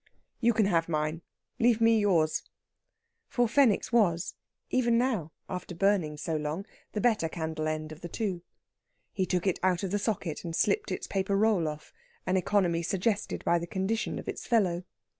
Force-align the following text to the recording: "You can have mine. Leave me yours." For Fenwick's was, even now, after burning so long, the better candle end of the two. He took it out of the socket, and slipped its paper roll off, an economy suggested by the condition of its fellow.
"You 0.39 0.53
can 0.55 0.65
have 0.65 0.89
mine. 0.89 1.21
Leave 1.59 1.79
me 1.79 1.99
yours." 1.99 2.41
For 3.27 3.47
Fenwick's 3.47 3.93
was, 3.93 4.33
even 4.71 4.97
now, 4.97 5.31
after 5.47 5.75
burning 5.75 6.17
so 6.17 6.35
long, 6.35 6.65
the 6.93 6.99
better 6.99 7.29
candle 7.29 7.67
end 7.67 7.91
of 7.91 8.01
the 8.01 8.09
two. 8.09 8.41
He 9.13 9.27
took 9.27 9.45
it 9.45 9.59
out 9.61 9.83
of 9.83 9.91
the 9.91 9.99
socket, 9.99 10.43
and 10.43 10.55
slipped 10.55 10.91
its 10.91 11.05
paper 11.05 11.37
roll 11.37 11.67
off, 11.67 11.93
an 12.25 12.35
economy 12.35 12.81
suggested 12.81 13.45
by 13.45 13.59
the 13.59 13.67
condition 13.67 14.17
of 14.17 14.27
its 14.27 14.47
fellow. 14.47 14.85